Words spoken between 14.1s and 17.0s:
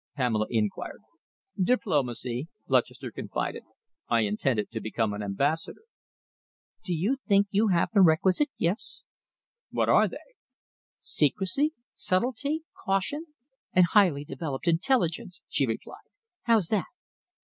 developed intelligence," she replied. "How's that?"